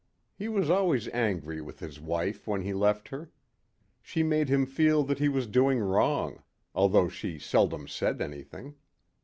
He 0.33 0.47
was 0.49 0.67
always 0.67 1.07
angry 1.09 1.61
with 1.61 1.77
his 1.79 1.99
wife 2.01 2.47
when 2.47 2.63
he 2.63 2.73
left 2.73 3.09
her. 3.09 3.29
She 4.01 4.23
made 4.23 4.49
him 4.49 4.65
feel 4.65 5.03
that 5.03 5.19
he 5.19 5.29
was 5.29 5.45
doing 5.45 5.77
wrong, 5.79 6.41
although 6.73 7.07
she 7.07 7.37
seldom 7.37 7.87
said 7.87 8.19
anything. 8.19 8.77